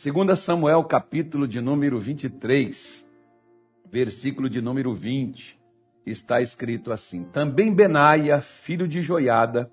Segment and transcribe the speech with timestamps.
[0.00, 3.04] 2 Samuel, capítulo de número 23,
[3.90, 5.58] versículo de número 20,
[6.06, 9.68] está escrito assim: Também Benaia, filho de Joiada,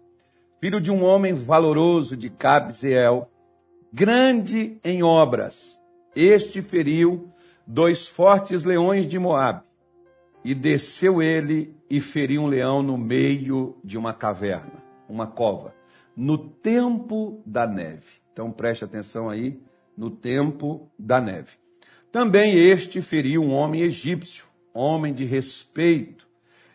[0.60, 3.30] filho de um homem valoroso de Cabzeel,
[3.94, 5.80] grande em obras,
[6.16, 7.30] este feriu
[7.68, 9.62] dois fortes leões de Moabe,
[10.44, 15.72] e desceu ele e feriu um leão no meio de uma caverna, uma cova,
[16.18, 18.08] no tempo da neve.
[18.34, 19.62] Então preste atenção aí
[19.98, 21.52] no tempo da neve.
[22.12, 26.26] Também este feriu um homem egípcio, homem de respeito,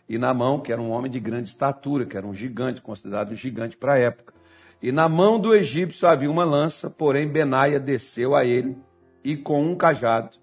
[0.07, 3.31] e na mão, que era um homem de grande estatura, que era um gigante, considerado
[3.31, 4.33] um gigante para a época.
[4.81, 8.75] E na mão do egípcio havia uma lança, porém Benaia desceu a ele
[9.23, 10.37] e com um cajado,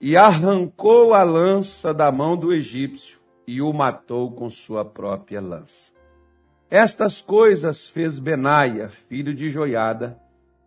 [0.00, 5.92] e arrancou a lança da mão do egípcio e o matou com sua própria lança.
[6.70, 10.18] Estas coisas fez Benaia, filho de Joiada,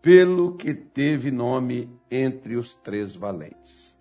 [0.05, 3.97] pelo que teve nome entre os três valentes.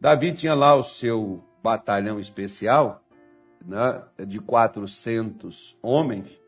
[0.00, 3.04] Davi tinha lá o seu batalhão especial,
[3.66, 6.40] né, de 400 homens,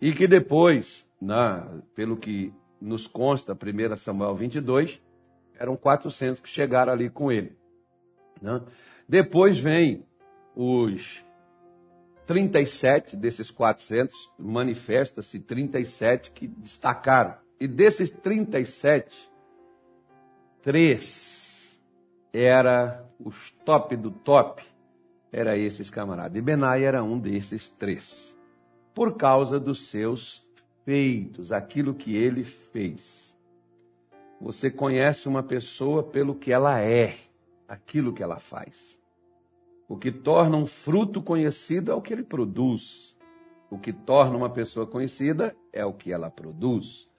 [0.00, 1.62] e que depois, né,
[1.94, 4.98] pelo que nos consta, 1 Samuel 22,
[5.58, 7.54] eram 400 que chegaram ali com ele.
[8.40, 8.62] Né?
[9.06, 10.06] Depois vem
[10.56, 11.22] os
[12.26, 17.41] 37 desses 400, manifesta-se 37 que destacaram.
[17.62, 19.30] E desses 37,
[20.62, 21.80] três
[22.32, 24.64] era os top do top,
[25.30, 26.36] era esses camaradas.
[26.36, 28.36] E Benai era um desses três,
[28.92, 30.44] por causa dos seus
[30.84, 33.32] feitos, aquilo que ele fez.
[34.40, 37.14] Você conhece uma pessoa pelo que ela é,
[37.68, 38.98] aquilo que ela faz.
[39.88, 43.16] O que torna um fruto conhecido é o que ele produz.
[43.70, 47.11] O que torna uma pessoa conhecida é o que ela produz.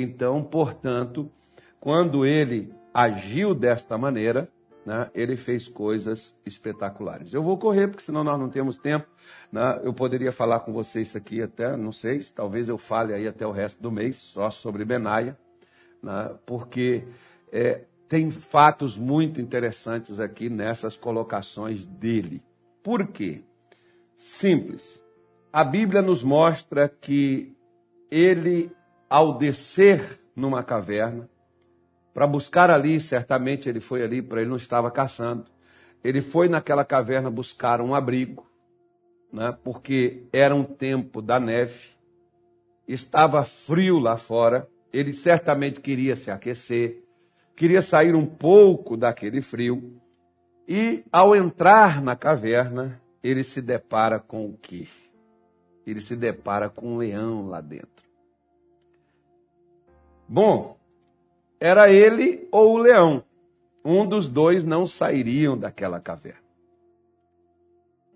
[0.00, 1.28] Então, portanto,
[1.80, 4.48] quando ele agiu desta maneira,
[4.86, 7.34] né, ele fez coisas espetaculares.
[7.34, 9.08] Eu vou correr, porque senão nós não temos tempo.
[9.50, 9.80] Né?
[9.82, 13.50] Eu poderia falar com vocês aqui até, não sei, talvez eu fale aí até o
[13.50, 15.36] resto do mês, só sobre Benaia,
[16.00, 17.02] né, porque
[17.52, 22.40] é, tem fatos muito interessantes aqui nessas colocações dele.
[22.84, 23.42] Por quê?
[24.16, 25.02] Simples.
[25.52, 27.52] A Bíblia nos mostra que
[28.10, 28.70] ele
[29.08, 31.28] ao descer numa caverna,
[32.12, 35.46] para buscar ali, certamente ele foi ali, para ele não estava caçando.
[36.02, 38.46] Ele foi naquela caverna buscar um abrigo,
[39.32, 41.90] né, porque era um tempo da neve,
[42.86, 47.04] estava frio lá fora, ele certamente queria se aquecer,
[47.54, 50.00] queria sair um pouco daquele frio,
[50.66, 54.86] e ao entrar na caverna, ele se depara com o quê?
[55.86, 58.07] Ele se depara com um leão lá dentro.
[60.28, 60.76] Bom,
[61.58, 63.24] era ele ou o leão.
[63.82, 66.46] Um dos dois não sairiam daquela caverna.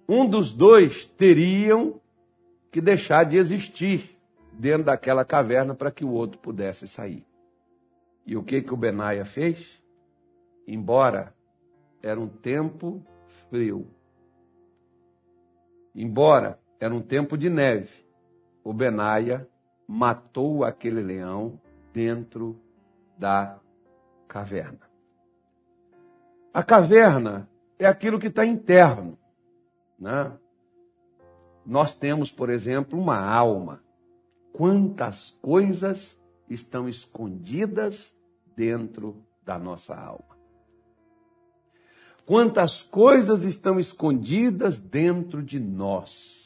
[0.06, 2.00] Um dos dois teriam
[2.70, 4.18] que deixar de existir
[4.52, 7.24] dentro daquela caverna para que o outro pudesse sair.
[8.26, 9.82] E o que que o Benaia fez?
[10.66, 11.34] Embora
[12.02, 13.02] era um tempo
[13.48, 13.86] frio,
[15.94, 18.04] embora era um tempo de neve,
[18.62, 19.48] o Benaia
[19.86, 21.60] matou aquele leão
[21.92, 22.60] dentro
[23.18, 23.58] da
[24.26, 24.90] caverna.
[26.52, 27.48] A caverna
[27.78, 29.18] é aquilo que está interno.
[29.98, 30.32] Né?
[31.64, 33.82] Nós temos, por exemplo, uma alma.
[34.52, 38.14] Quantas coisas estão escondidas
[38.54, 40.32] dentro da nossa alma?
[42.26, 46.41] Quantas coisas estão escondidas dentro de nós?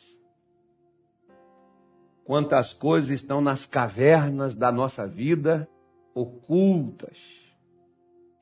[2.26, 5.68] Quantas coisas estão nas cavernas da nossa vida
[6.12, 7.16] ocultas.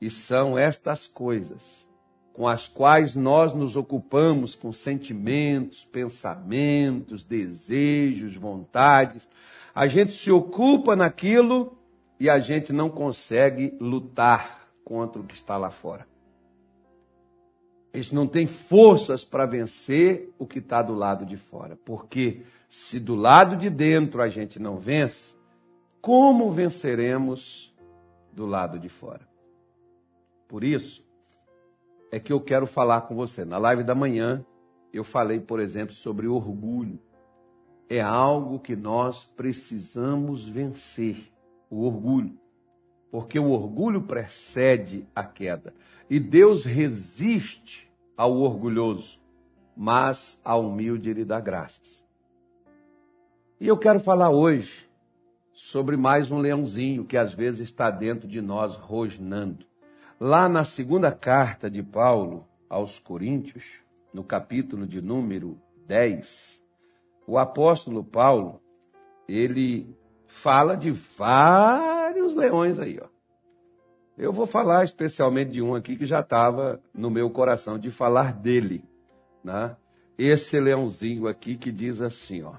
[0.01, 1.85] E são estas coisas
[2.33, 9.27] com as quais nós nos ocupamos com sentimentos, pensamentos, desejos, vontades.
[9.73, 11.77] A gente se ocupa naquilo
[12.19, 16.05] e a gente não consegue lutar contra o que está lá fora.
[17.95, 21.77] Gente não tem forças para vencer o que está do lado de fora.
[21.85, 25.33] Porque se do lado de dentro a gente não vence,
[26.01, 27.73] como venceremos
[28.33, 29.25] do lado de fora?
[30.45, 31.05] Por isso
[32.11, 33.45] é que eu quero falar com você.
[33.45, 34.45] Na live da manhã,
[34.91, 36.99] eu falei, por exemplo, sobre orgulho.
[37.89, 41.31] É algo que nós precisamos vencer
[41.69, 42.37] o orgulho.
[43.15, 45.73] Porque o orgulho precede a queda.
[46.09, 49.21] E Deus resiste ao orgulhoso,
[49.73, 52.05] mas ao humilde ele dá graças.
[53.57, 54.89] E eu quero falar hoje
[55.53, 59.65] sobre mais um leãozinho que às vezes está dentro de nós rosnando.
[60.19, 63.79] Lá na segunda carta de Paulo aos Coríntios,
[64.13, 65.57] no capítulo de número
[65.87, 66.61] 10,
[67.25, 68.59] o apóstolo Paulo,
[69.25, 69.95] ele
[70.27, 70.91] fala de
[72.25, 73.07] vários leões aí, ó.
[74.17, 78.33] Eu vou falar especialmente de um aqui que já estava no meu coração de falar
[78.33, 78.83] dele,
[79.43, 79.75] né?
[80.17, 82.53] Esse leãozinho aqui que diz assim, ó.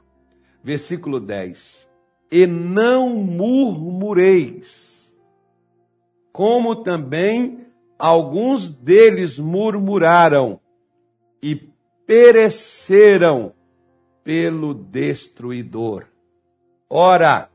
[0.62, 1.88] Versículo 10:
[2.30, 4.94] E não murmureis
[6.30, 7.66] como também
[7.98, 10.60] alguns deles murmuraram
[11.42, 11.56] e
[12.06, 13.54] pereceram
[14.22, 16.04] pelo destruidor.
[16.90, 17.48] Ora,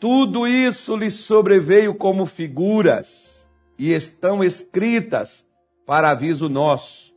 [0.00, 3.46] tudo isso lhes sobreveio como figuras
[3.78, 5.46] e estão escritas
[5.84, 7.14] para aviso nosso,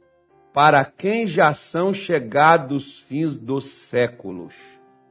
[0.53, 4.53] para quem já são chegados os fins dos séculos.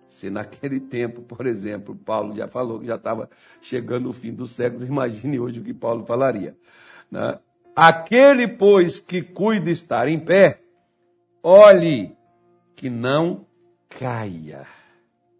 [0.09, 3.29] Se naquele tempo, por exemplo, Paulo já falou que já estava
[3.61, 6.55] chegando o fim dos séculos, imagine hoje o que Paulo falaria.
[7.11, 7.39] Né?
[7.75, 10.61] Aquele, pois, que cuida estar em pé,
[11.43, 12.15] olhe
[12.77, 13.47] que não
[13.89, 14.67] caia.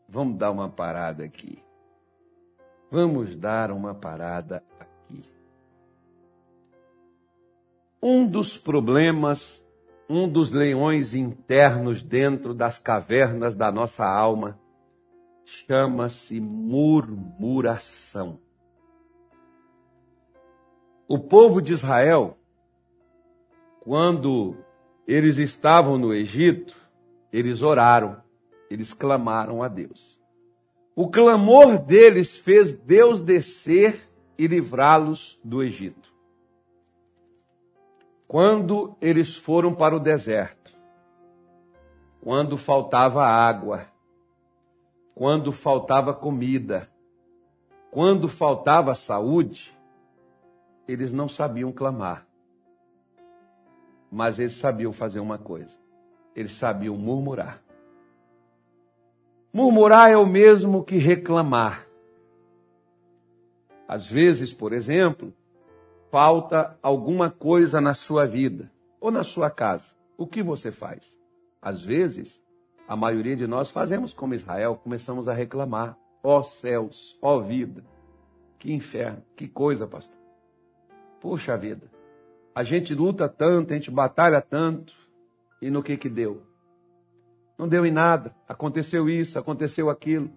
[0.09, 1.59] Vamos dar uma parada aqui.
[2.93, 5.25] Vamos dar uma parada aqui.
[8.03, 9.67] Um dos problemas,
[10.07, 14.61] um dos leões internos dentro das cavernas da nossa alma
[15.47, 18.39] chama-se murmuração.
[21.09, 22.37] O povo de Israel,
[23.81, 24.55] quando
[25.09, 26.77] eles estavam no Egito,
[27.33, 28.23] eles oraram,
[28.69, 30.12] eles clamaram a Deus.
[30.95, 36.13] O clamor deles fez Deus descer e livrá-los do Egito.
[38.29, 40.73] Quando eles foram para o deserto,
[42.23, 43.87] quando faltava água,
[45.15, 46.89] quando faltava comida,
[47.91, 49.77] quando faltava saúde,
[50.87, 52.27] eles não sabiam clamar.
[54.11, 55.77] Mas eles sabiam fazer uma coisa:
[56.35, 57.63] eles sabiam murmurar.
[59.53, 61.87] Murmurar é o mesmo que reclamar.
[63.87, 65.35] Às vezes, por exemplo,
[66.11, 69.95] falta alguma coisa na sua vida ou na sua casa.
[70.17, 71.19] O que você faz?
[71.61, 72.43] Às vezes,
[72.89, 75.99] a maioria de nós fazemos como Israel, começamos a reclamar.
[76.23, 77.85] Ó oh, céus, ó oh, vida,
[78.59, 80.17] que inferno, que coisa, pastor.
[81.21, 81.91] Puxa vida,
[82.55, 84.95] a gente luta tanto, a gente batalha tanto,
[85.61, 86.43] e no que que deu?
[87.63, 90.29] Não deu em nada, aconteceu isso, aconteceu aquilo.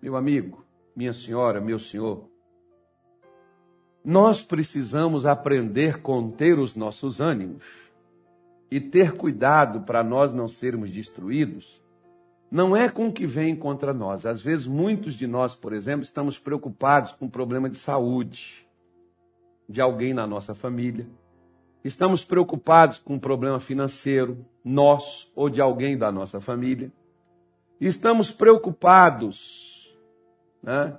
[0.00, 0.64] Meu amigo,
[0.94, 2.30] minha senhora, meu senhor,
[4.04, 7.64] nós precisamos aprender a conter os nossos ânimos
[8.70, 11.82] e ter cuidado para nós não sermos destruídos
[12.48, 14.24] não é com o que vem contra nós.
[14.24, 18.64] Às vezes, muitos de nós, por exemplo, estamos preocupados com um problema de saúde
[19.68, 21.08] de alguém na nossa família.
[21.82, 26.92] Estamos preocupados com um problema financeiro nosso ou de alguém da nossa família.
[27.80, 29.96] Estamos preocupados
[30.62, 30.98] né,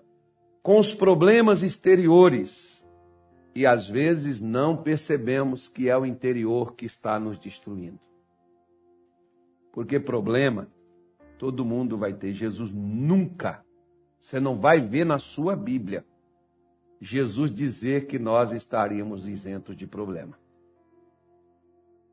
[0.62, 2.86] com os problemas exteriores
[3.54, 8.00] e às vezes não percebemos que é o interior que está nos destruindo.
[9.72, 10.68] Porque problema
[11.40, 12.34] Todo mundo vai ter.
[12.34, 13.64] Jesus nunca.
[14.20, 16.06] Você não vai ver na sua Bíblia
[17.02, 20.38] Jesus dizer que nós estaríamos isentos de problema.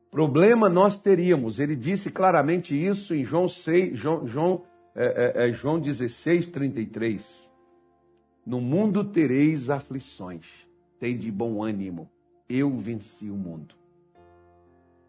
[0.09, 1.59] Problema nós teríamos.
[1.59, 4.63] Ele disse claramente isso em João, 6, João, João,
[4.95, 7.51] é, é, é, João 16, 33.
[8.45, 10.45] No mundo tereis aflições.
[10.99, 12.09] Tem de bom ânimo.
[12.49, 13.75] Eu venci o mundo.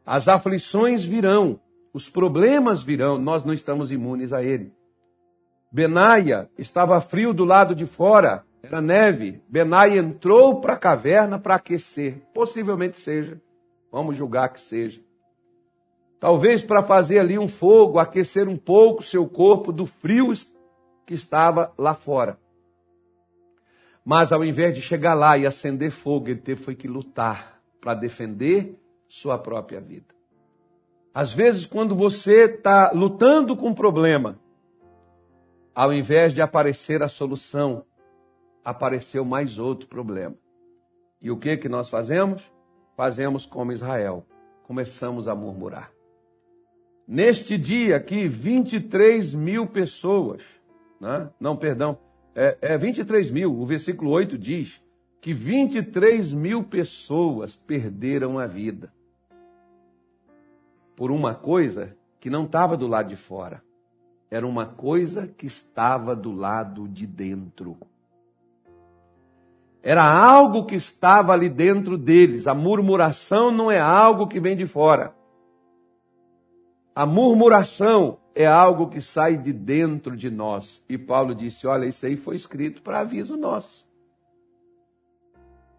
[0.05, 1.61] As aflições virão,
[1.93, 4.73] os problemas virão, nós não estamos imunes a ele.
[5.71, 9.43] Benaia estava frio do lado de fora, era neve.
[9.49, 12.23] Benaia entrou para a caverna para aquecer.
[12.33, 13.41] Possivelmente seja.
[13.91, 15.01] Vamos julgar que seja.
[16.21, 20.33] Talvez para fazer ali um fogo, aquecer um pouco seu corpo do frio
[21.07, 22.39] que estava lá fora.
[24.05, 27.95] Mas ao invés de chegar lá e acender fogo, ele teve foi que lutar para
[27.95, 30.15] defender sua própria vida.
[31.15, 34.39] Às vezes, quando você está lutando com um problema,
[35.75, 37.85] ao invés de aparecer a solução,
[38.65, 40.37] apareceu mais outro problema.
[41.21, 42.51] E o que que nós fazemos?
[42.99, 44.27] Fazemos como Israel,
[44.65, 45.93] começamos a murmurar.
[47.07, 50.43] Neste dia aqui, 23 mil pessoas,
[51.01, 51.31] né?
[51.39, 51.97] não, perdão,
[52.35, 54.83] é, é 23 mil, o versículo 8 diz
[55.21, 58.93] que 23 mil pessoas perderam a vida
[60.97, 63.63] por uma coisa que não estava do lado de fora.
[64.29, 67.77] era uma coisa que estava do lado de dentro.
[69.83, 72.47] Era algo que estava ali dentro deles.
[72.47, 75.15] A murmuração não é algo que vem de fora.
[76.95, 80.85] A murmuração é algo que sai de dentro de nós.
[80.89, 83.87] E Paulo disse: Olha, isso aí foi escrito para aviso nosso.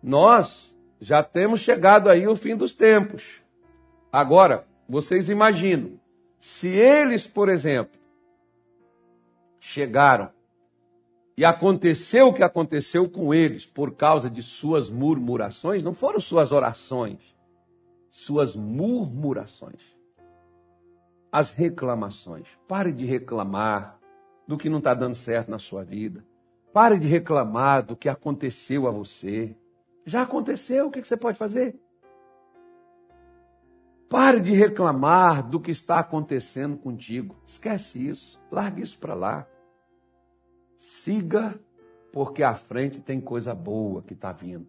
[0.02, 3.42] Nós já temos chegado aí o fim dos tempos.
[4.12, 6.00] Agora, vocês imaginam,
[6.40, 8.00] se eles, por exemplo,
[9.60, 10.30] chegaram
[11.40, 16.52] e aconteceu o que aconteceu com eles por causa de suas murmurações, não foram suas
[16.52, 17.34] orações,
[18.10, 19.82] suas murmurações.
[21.32, 22.46] As reclamações.
[22.68, 23.98] Pare de reclamar
[24.46, 26.26] do que não está dando certo na sua vida.
[26.74, 29.56] Pare de reclamar do que aconteceu a você.
[30.06, 31.80] Já aconteceu, o que você pode fazer?
[34.10, 37.38] Pare de reclamar do que está acontecendo contigo.
[37.46, 38.38] Esquece isso.
[38.52, 39.48] Largue isso para lá.
[40.80, 41.60] Siga,
[42.12, 44.66] porque à frente tem coisa boa que está vindo.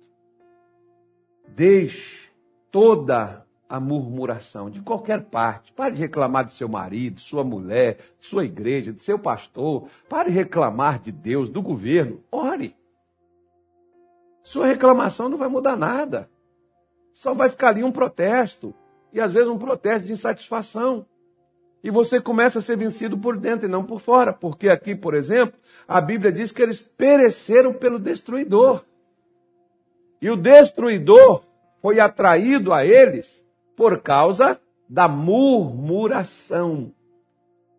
[1.47, 2.29] Deixe
[2.71, 5.73] toda a murmuração de qualquer parte.
[5.73, 9.89] Pare de reclamar de seu marido, sua mulher, de sua igreja, de seu pastor.
[10.09, 12.21] Pare de reclamar de Deus, do governo.
[12.33, 12.77] Ore.
[14.43, 16.29] Sua reclamação não vai mudar nada.
[17.13, 18.75] Só vai ficar ali um protesto.
[19.13, 21.07] E às vezes um protesto de insatisfação
[21.83, 24.33] e você começa a ser vencido por dentro e não por fora.
[24.33, 25.59] Porque aqui, por exemplo,
[25.89, 28.85] a Bíblia diz que eles pereceram pelo destruidor.
[30.21, 31.43] E o destruidor
[31.81, 33.45] foi atraído a eles
[33.75, 36.93] por causa da murmuração.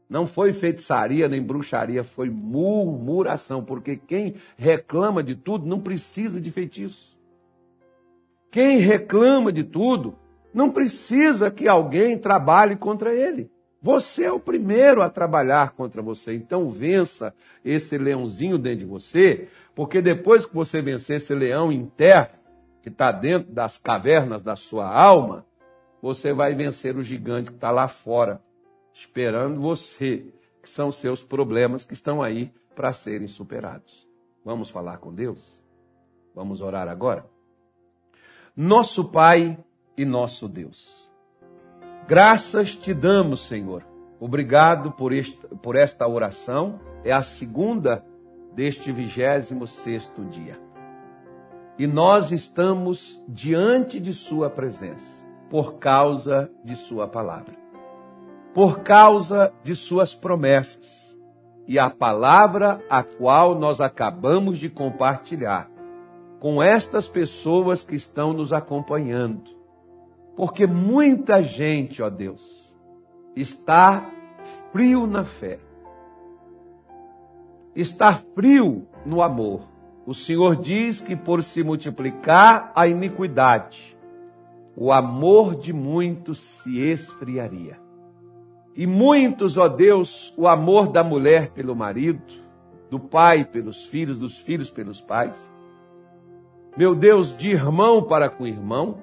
[0.10, 6.51] Não foi feitiçaria nem bruxaria, foi murmuração, porque quem reclama de tudo não precisa de
[6.51, 7.17] feitiço.
[8.50, 10.15] Quem reclama de tudo
[10.53, 13.50] não precisa que alguém trabalhe contra ele.
[13.82, 16.36] Você é o primeiro a trabalhar contra você.
[16.36, 17.34] Então vença
[17.66, 22.40] esse leãozinho dentro de você, porque depois que você vencer esse leão interno,
[22.84, 25.46] que está dentro das cavernas da sua alma,
[26.02, 28.42] você vai vencer o gigante que está lá fora,
[28.94, 30.26] esperando você,
[30.62, 34.08] que são seus problemas que estão aí para serem superados.
[34.44, 35.62] Vamos falar com Deus?
[36.34, 37.26] Vamos orar agora?
[38.56, 39.58] Nosso Pai
[39.98, 41.00] e nosso Deus.
[42.08, 43.84] Graças te damos, Senhor.
[44.20, 46.79] Obrigado por, este, por esta oração.
[47.03, 48.05] É a segunda
[48.53, 50.60] deste vigésimo sexto dia.
[51.77, 57.55] E nós estamos diante de Sua presença, por causa de Sua palavra,
[58.53, 61.17] por causa de Suas promessas
[61.67, 65.70] e a palavra a qual nós acabamos de compartilhar
[66.39, 69.61] com estas pessoas que estão nos acompanhando
[70.36, 72.74] porque muita gente, ó Deus,
[73.36, 74.10] está
[74.72, 75.60] frio na fé,
[77.76, 79.70] está frio no amor.
[80.06, 83.96] O Senhor diz que por se multiplicar a iniquidade,
[84.76, 87.80] o amor de muitos se esfriaria.
[88.76, 92.24] E muitos, ó Deus, o amor da mulher pelo marido,
[92.90, 95.36] do pai pelos filhos, dos filhos pelos pais.
[96.78, 98.98] Meu Deus, de irmão para com irmão,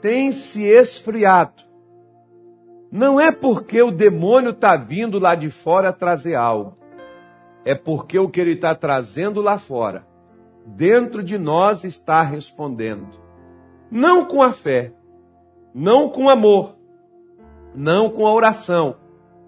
[0.00, 1.62] tem se esfriado.
[2.90, 6.76] Não é porque o demônio está vindo lá de fora trazer algo.
[7.64, 10.06] É porque o que ele está trazendo lá fora,
[10.66, 13.08] dentro de nós, está respondendo.
[13.90, 14.92] Não com a fé,
[15.74, 16.76] não com amor,
[17.74, 18.96] não com a oração,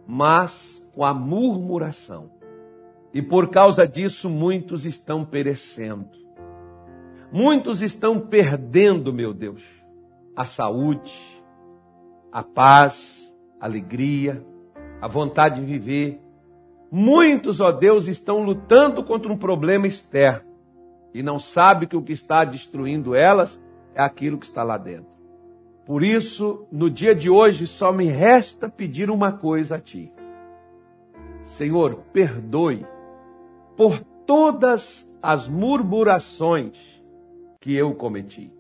[0.07, 2.31] mas com a murmuração.
[3.15, 6.11] E por causa disso, muitos estão perecendo.
[7.33, 9.82] Muitos estão perdendo, meu Deus
[10.37, 11.13] a saúde,
[12.31, 14.45] a paz, a alegria,
[15.01, 16.21] a vontade de viver.
[16.91, 20.51] Muitos, ó Deus, estão lutando contra um problema externo
[21.15, 23.61] e não sabem que o que está destruindo elas
[23.95, 25.13] é aquilo que está lá dentro.
[25.85, 30.13] Por isso, no dia de hoje, só me resta pedir uma coisa a Ti.
[31.43, 32.87] Senhor, perdoe
[33.77, 36.79] por todas as murmurações
[37.61, 38.53] que eu cometi.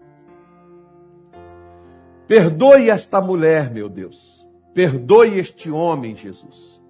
[2.32, 4.48] Perdoe esta mulher, meu Deus.
[4.72, 6.82] Perdoe este homem, Jesus,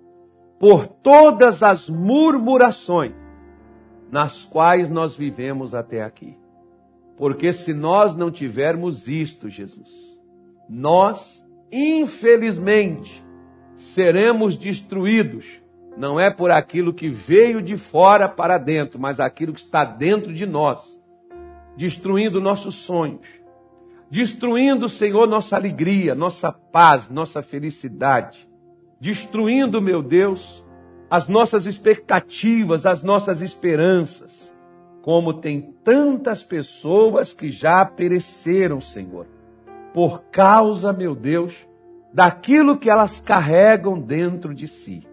[0.56, 3.12] por todas as murmurações
[4.08, 6.38] nas quais nós vivemos até aqui.
[7.16, 9.90] Porque se nós não tivermos isto, Jesus,
[10.68, 13.20] nós, infelizmente,
[13.74, 15.60] seremos destruídos.
[15.96, 20.32] Não é por aquilo que veio de fora para dentro, mas aquilo que está dentro
[20.32, 21.02] de nós,
[21.76, 23.41] destruindo nossos sonhos,
[24.12, 28.46] destruindo, Senhor, nossa alegria, nossa paz, nossa felicidade,
[29.00, 30.62] destruindo, meu Deus,
[31.08, 34.52] as nossas expectativas, as nossas esperanças.
[35.00, 39.26] Como tem tantas pessoas que já pereceram, Senhor,
[39.94, 41.66] por causa, meu Deus,
[42.12, 45.08] daquilo que elas carregam dentro de si.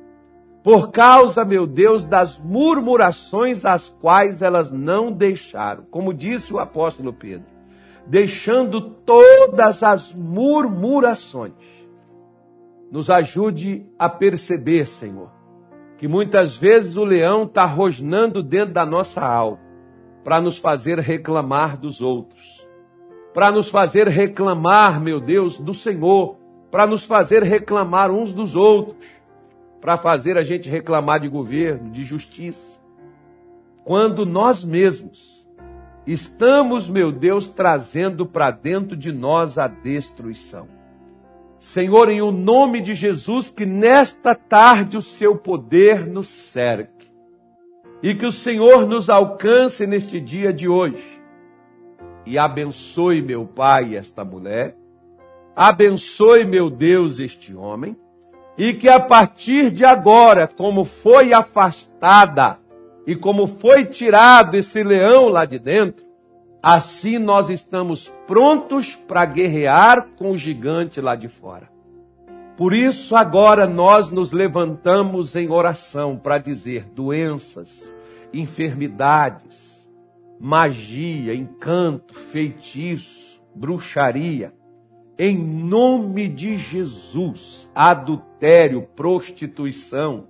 [0.61, 7.13] Por causa, meu Deus, das murmurações as quais elas não deixaram, como disse o apóstolo
[7.13, 7.58] Pedro,
[8.09, 11.53] deixando todas as murmurações.
[12.91, 15.29] Nos ajude a perceber, Senhor,
[15.95, 19.59] que muitas vezes o leão está rosnando dentro da nossa alma
[20.23, 22.67] para nos fazer reclamar dos outros,
[23.31, 26.35] para nos fazer reclamar, meu Deus, do Senhor,
[26.71, 29.07] para nos fazer reclamar uns dos outros,
[29.79, 32.79] para fazer a gente reclamar de governo, de justiça.
[33.83, 35.38] Quando nós mesmos
[36.13, 40.67] estamos, meu Deus, trazendo para dentro de nós a destruição.
[41.59, 47.07] Senhor, em o nome de Jesus, que nesta tarde o seu poder nos cerque
[48.01, 51.19] e que o Senhor nos alcance neste dia de hoje.
[52.25, 54.77] E abençoe, meu Pai, esta mulher.
[55.55, 57.97] Abençoe, meu Deus, este homem,
[58.57, 62.57] e que a partir de agora, como foi afastada
[63.09, 66.05] e como foi tirado esse leão lá de dentro,
[66.61, 71.71] assim nós estamos prontos para guerrear com o gigante lá de fora.
[72.55, 77.91] Por isso, agora nós nos levantamos em oração para dizer doenças,
[78.31, 79.89] enfermidades,
[80.39, 84.53] magia, encanto, feitiço, bruxaria,
[85.17, 90.27] em nome de Jesus, adultério, prostituição,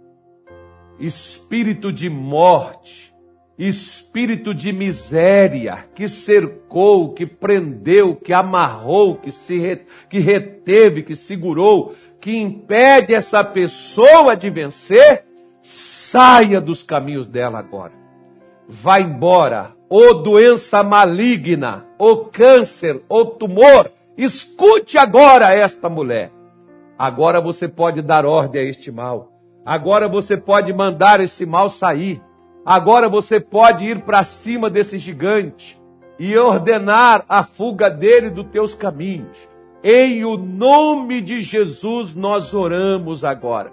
[0.99, 3.13] espírito de morte,
[3.57, 11.95] espírito de miséria que cercou, que prendeu, que amarrou, que se que reteve, que segurou,
[12.19, 15.25] que impede essa pessoa de vencer,
[15.61, 17.93] saia dos caminhos dela agora.
[18.67, 26.29] Vá embora, ou doença maligna, ou câncer, ou tumor, Escute agora esta mulher.
[26.97, 29.31] Agora você pode dar ordem a este mal.
[29.69, 32.19] Agora você pode mandar esse mal sair.
[32.65, 35.79] Agora você pode ir para cima desse gigante
[36.17, 39.37] e ordenar a fuga dele dos teus caminhos.
[39.83, 43.71] Em o nome de Jesus nós oramos agora.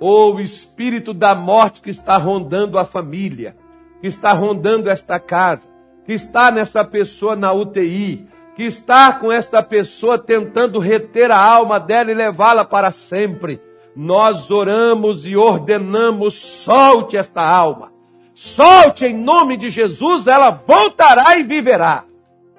[0.00, 3.54] O espírito da morte que está rondando a família,
[4.00, 5.68] que está rondando esta casa,
[6.06, 11.78] que está nessa pessoa na UTI, que está com esta pessoa tentando reter a alma
[11.78, 13.60] dela e levá-la para sempre.
[14.00, 17.92] Nós oramos e ordenamos: solte esta alma,
[18.34, 22.04] solte em nome de Jesus, ela voltará e viverá.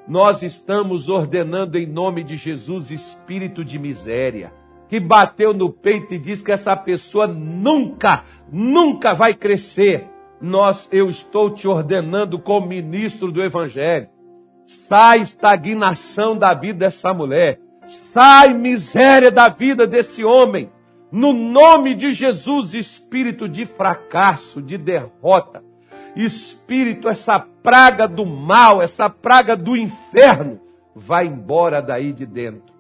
[0.08, 4.54] Nós estamos ordenando em nome de Jesus espírito de miséria,
[4.88, 10.08] que bateu no peito e diz que essa pessoa nunca, nunca vai crescer.
[10.40, 14.08] Nós, eu estou te ordenando como ministro do Evangelho
[14.66, 17.60] Sai estagnação da vida dessa mulher.
[17.88, 20.70] Sai miséria da vida desse homem.
[21.12, 25.64] No nome de Jesus, espírito de fracasso, de derrota.
[26.16, 30.60] Espírito, essa praga do mal, essa praga do inferno,
[30.96, 32.74] vai embora daí de dentro.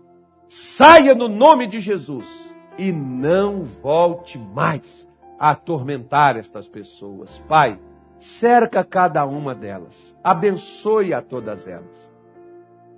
[0.47, 5.07] Saia no nome de Jesus e não volte mais
[5.39, 7.37] a atormentar estas pessoas.
[7.47, 7.79] Pai,
[8.19, 12.11] cerca cada uma delas, abençoe a todas elas,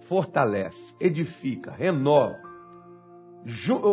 [0.02, 2.43] fortalece, edifica, renova.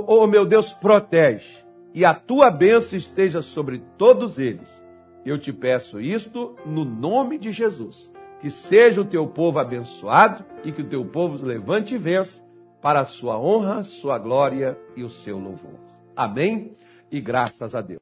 [0.07, 1.61] Oh meu Deus, protege
[1.95, 4.83] e a tua bênção esteja sobre todos eles.
[5.25, 8.13] Eu te peço isto no nome de Jesus.
[8.41, 12.43] Que seja o teu povo abençoado e que o teu povo levante e vença
[12.81, 15.79] para a sua honra, sua glória e o seu louvor.
[16.17, 16.75] Amém?
[17.11, 17.99] E graças a Deus.